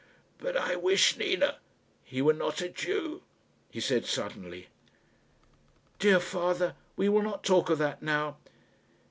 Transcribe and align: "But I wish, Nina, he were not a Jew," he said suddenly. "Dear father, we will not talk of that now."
"But 0.39 0.57
I 0.57 0.75
wish, 0.77 1.15
Nina, 1.15 1.59
he 2.03 2.23
were 2.23 2.33
not 2.33 2.59
a 2.59 2.69
Jew," 2.69 3.21
he 3.69 3.79
said 3.79 4.07
suddenly. 4.07 4.67
"Dear 5.99 6.19
father, 6.19 6.73
we 6.95 7.07
will 7.07 7.21
not 7.21 7.43
talk 7.43 7.69
of 7.69 7.77
that 7.77 8.01
now." 8.01 8.37